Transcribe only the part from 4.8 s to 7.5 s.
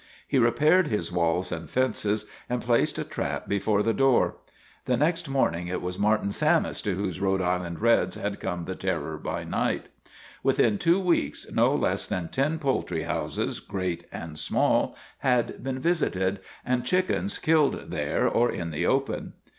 The next morning it was Martin Sammis to whose Rhode